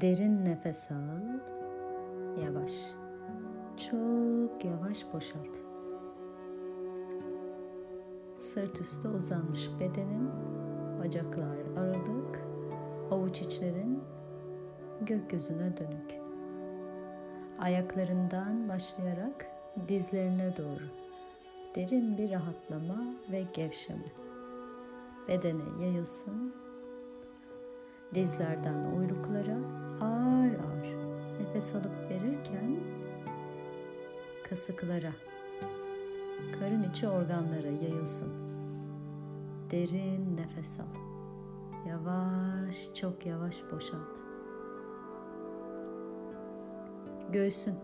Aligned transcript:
Derin 0.00 0.44
nefes 0.44 0.90
al. 0.90 0.96
Yavaş. 2.44 2.72
Çok 3.76 4.64
yavaş 4.64 5.12
boşalt. 5.12 5.56
Sırt 8.36 8.80
üstü 8.80 9.08
uzanmış 9.08 9.70
bedenin, 9.80 10.30
bacaklar 10.98 11.58
aralık, 11.76 12.40
avuç 13.10 13.40
içlerin 13.40 14.02
gökyüzüne 15.00 15.76
dönük. 15.76 16.20
Ayaklarından 17.58 18.68
başlayarak 18.68 19.46
dizlerine 19.88 20.56
doğru 20.56 20.84
derin 21.74 22.18
bir 22.18 22.30
rahatlama 22.30 23.04
ve 23.32 23.42
gevşeme. 23.52 24.12
Bedene 25.28 25.84
yayılsın. 25.84 26.54
Dizlerden 28.14 28.96
uyluklara 28.98 29.77
nefes 31.48 31.74
alıp 31.74 32.10
verirken 32.10 32.76
kasıklara, 34.48 35.12
karın 36.60 36.82
içi 36.82 37.08
organlara 37.08 37.66
yayılsın. 37.66 38.32
Derin 39.70 40.36
nefes 40.36 40.80
al. 40.80 40.84
Yavaş, 41.88 42.94
çok 42.94 43.26
yavaş 43.26 43.62
boşalt. 43.72 44.18
Göğsün, 47.32 47.74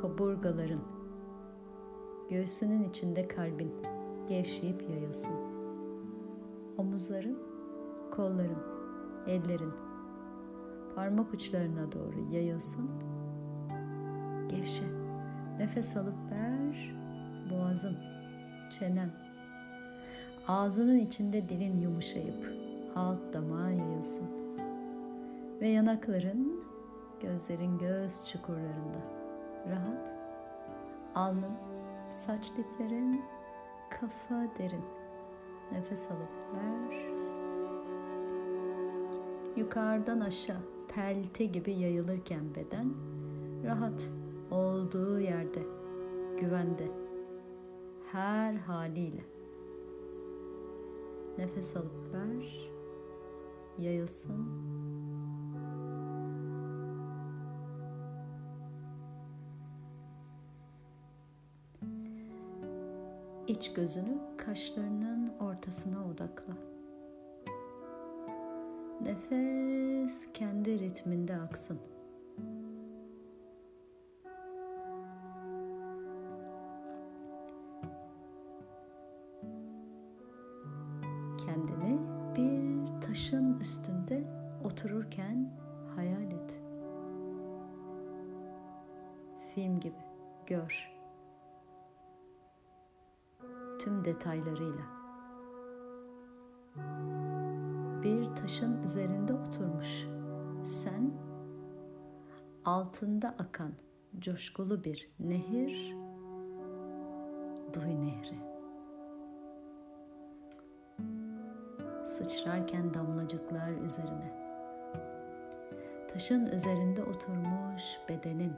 kaburgaların, 0.00 0.82
göğsünün 2.30 2.84
içinde 2.84 3.28
kalbin 3.28 3.72
gevşeyip 4.28 4.82
yayılsın. 4.82 5.34
Omuzların, 6.78 7.38
kolların, 8.10 8.62
ellerin 9.26 9.83
parmak 10.94 11.34
uçlarına 11.34 11.92
doğru 11.92 12.32
yayılsın. 12.32 12.90
Gevşe. 14.48 14.84
Nefes 15.58 15.96
alıp 15.96 16.30
ver. 16.30 16.94
Boğazın, 17.50 17.96
çenen, 18.70 19.10
ağzının 20.48 20.98
içinde 20.98 21.48
dilin 21.48 21.80
yumuşayıp 21.80 22.52
alt 22.96 23.20
damağa 23.32 23.70
yayılsın. 23.70 24.26
Ve 25.60 25.68
yanakların, 25.68 26.64
gözlerin 27.20 27.78
göz 27.78 28.24
çukurlarında 28.26 29.00
rahat. 29.70 30.14
Alnın, 31.14 31.52
saç 32.10 32.52
diplerin, 32.56 33.22
kafa 33.90 34.58
derin. 34.58 34.84
Nefes 35.72 36.10
alıp 36.10 36.54
ver. 36.54 37.04
Yukarıdan 39.56 40.20
aşağı 40.20 40.73
pelte 40.94 41.44
gibi 41.44 41.72
yayılırken 41.72 42.54
beden 42.54 42.94
rahat 43.64 44.10
olduğu 44.50 45.20
yerde, 45.20 45.62
güvende, 46.40 46.88
her 48.12 48.54
haliyle. 48.54 49.24
Nefes 51.38 51.76
alıp 51.76 52.12
ver, 52.12 52.70
yayılsın. 53.78 54.46
İç 63.46 63.72
gözünü 63.72 64.18
kaşlarının 64.36 65.32
ortasına 65.40 66.06
odakla. 66.06 66.73
Nefes 69.00 70.32
kendi 70.34 70.80
ritminde 70.80 71.36
aksın. 71.36 71.78
Kendini 81.46 81.98
bir 82.36 83.00
taşın 83.00 83.58
üstünde 83.60 84.24
otururken 84.64 85.52
hayal 85.96 86.32
et. 86.32 86.62
Film 89.54 89.80
gibi 89.80 90.04
gör. 90.46 90.94
Tüm 93.78 94.04
detaylarıyla. 94.04 94.84
Taşın 98.36 98.82
üzerinde 98.82 99.34
oturmuş. 99.34 100.06
Sen 100.64 101.12
altında 102.64 103.28
akan 103.28 103.72
coşkulu 104.18 104.84
bir 104.84 105.10
nehir, 105.18 105.96
duy 107.74 108.02
nehri. 108.02 108.54
sıçrarken 112.04 112.94
damlacıklar 112.94 113.72
üzerine. 113.72 114.44
Taşın 116.12 116.46
üzerinde 116.46 117.02
oturmuş 117.02 117.82
bedenin 118.08 118.52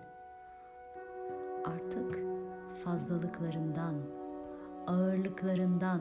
artık 1.64 2.18
fazlalıklarından, 2.84 3.94
ağırlıklarından, 4.86 6.00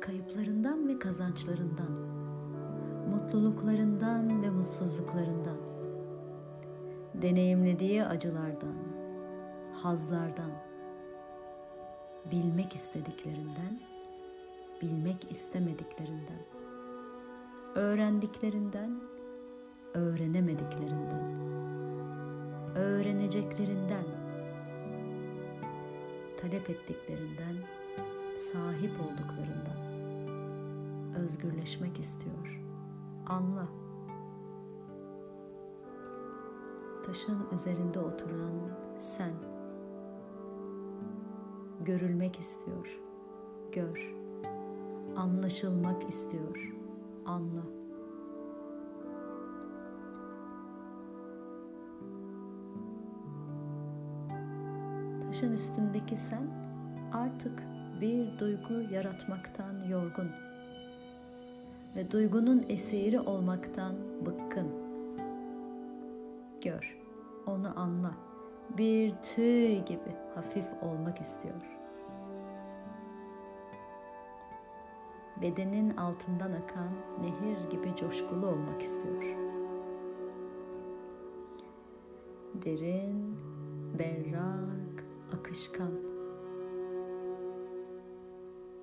kayıplarından 0.00 0.88
ve 0.88 0.98
kazançlarından, 0.98 2.23
mutluluklarından 3.10 4.42
ve 4.42 4.50
mutsuzluklarından, 4.50 5.56
deneyimlediği 7.14 8.04
acılardan, 8.04 8.74
hazlardan, 9.82 10.50
bilmek 12.30 12.74
istediklerinden 12.74 13.94
bilmek 14.82 15.30
istemediklerinden, 15.30 16.42
öğrendiklerinden, 17.74 19.00
öğrenemediklerinden, 19.94 21.34
öğreneceklerinden, 22.74 24.04
talep 26.40 26.70
ettiklerinden, 26.70 27.56
sahip 28.38 28.92
olduklarından 29.00 29.84
özgürleşmek 31.24 32.00
istiyor. 32.00 32.63
Anla. 33.26 33.68
Taşın 37.02 37.38
üzerinde 37.52 38.00
oturan 38.00 38.52
sen 38.98 39.32
görülmek 41.80 42.40
istiyor. 42.40 43.00
Gör 43.72 44.14
anlaşılmak 45.16 46.08
istiyor. 46.08 46.74
Anla. 47.26 47.62
Taşın 55.22 55.52
üstündeki 55.52 56.16
sen 56.16 56.48
artık 57.12 57.62
bir 58.00 58.38
duygu 58.38 58.74
yaratmaktan 58.94 59.84
yorgun 59.88 60.30
ve 61.96 62.10
duygunun 62.10 62.64
esiri 62.68 63.20
olmaktan 63.20 63.94
bıkkın. 64.26 64.68
Gör, 66.60 66.98
onu 67.46 67.80
anla. 67.80 68.14
Bir 68.78 69.14
tüy 69.22 69.78
gibi 69.78 70.16
hafif 70.34 70.66
olmak 70.82 71.20
istiyor. 71.20 71.74
bedenin 75.44 75.96
altından 75.96 76.52
akan 76.52 76.90
nehir 77.20 77.70
gibi 77.70 77.96
coşkulu 77.96 78.46
olmak 78.46 78.82
istiyor. 78.82 79.24
Derin, 82.54 83.36
berrak, 83.98 85.04
akışkan. 85.38 85.92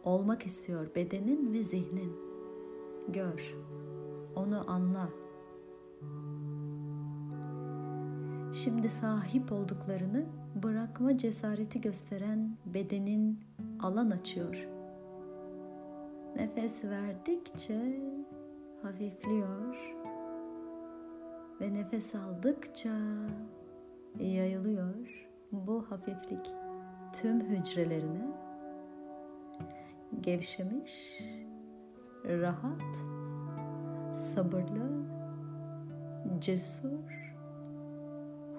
Olmak 0.03 0.45
istiyor 0.45 0.95
bedenin 0.95 1.53
ve 1.53 1.63
zihnin. 1.63 2.30
Gör, 3.13 3.55
onu 4.35 4.71
anla. 4.71 5.09
Şimdi 8.53 8.89
sahip 8.89 9.51
olduklarını 9.51 10.25
bırakma 10.63 11.17
cesareti 11.17 11.81
gösteren 11.81 12.57
bedenin 12.65 13.39
alan 13.79 14.11
açıyor.'' 14.11 14.81
Nefes 16.35 16.85
verdikçe 16.85 18.01
hafifliyor 18.81 19.95
ve 21.61 21.73
nefes 21.73 22.15
aldıkça 22.15 22.97
yayılıyor 24.19 25.29
bu 25.51 25.85
hafiflik 25.89 26.51
tüm 27.13 27.41
hücrelerine 27.41 28.27
gevşemiş, 30.21 31.21
rahat, 32.25 33.05
sabırlı, 34.17 35.05
cesur, 36.39 37.35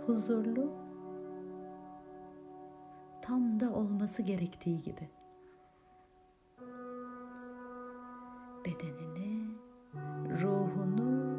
huzurlu, 0.07 0.73
tam 3.23 3.61
da 3.61 3.73
olması 3.73 4.23
gerektiği 4.23 4.83
gibi. 4.83 5.09
Bedenini, 8.65 9.47
ruhunu, 10.43 11.37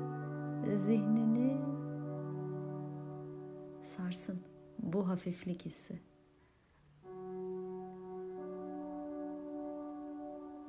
zihnini 0.77 1.57
sarsın 3.81 4.41
bu 4.79 5.07
hafiflik 5.09 5.65
hissi. 5.65 6.12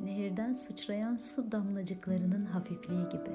Nehirden 0.05 0.53
sıçrayan 0.53 1.17
su 1.17 1.53
damlacıklarının 1.53 2.45
hafifliği 2.45 3.09
gibi. 3.09 3.31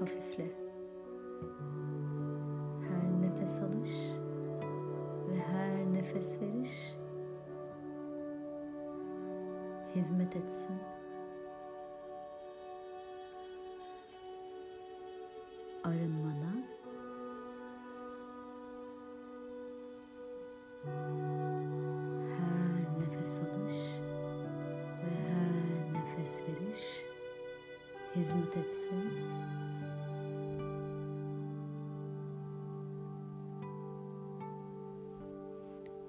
Hafifle. 0.00 0.50
Her 2.88 3.20
nefes 3.22 3.58
alış 3.58 3.92
ve 5.28 5.38
her 5.38 5.92
nefes 5.92 6.40
veriş 6.42 6.96
hizmet 9.94 10.36
etsin. 10.36 10.95
Nefes 26.26 26.42
veriş 26.42 27.04
hizmet 28.16 28.56
etsin. 28.56 29.04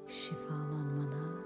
Şifalanmana 0.08 1.38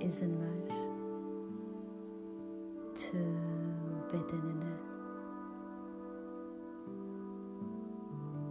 izin 0.00 0.40
ver. 0.40 0.50
Tüm 2.94 3.36
bedenine, 4.12 4.76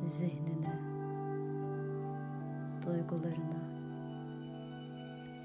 zihnine, 0.06 0.89
duygularına 2.90 3.60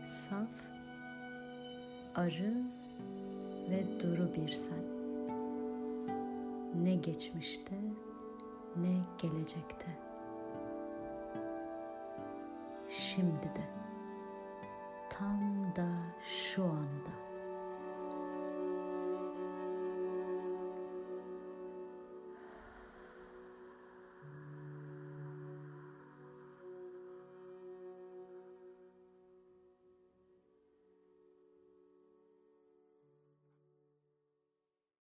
saf, 0.06 0.49
arı 2.14 2.55
ve 3.70 4.00
duru 4.00 4.35
bir 4.35 4.52
sen. 4.52 4.85
Ne 6.85 6.94
geçmişte 6.94 7.75
ne 8.76 8.96
gelecekte. 9.19 9.87
Şimdi 12.88 13.43
de 13.43 13.64
tam 15.11 15.73
da 15.76 15.88
şu 16.26 16.64
anda 16.64 17.23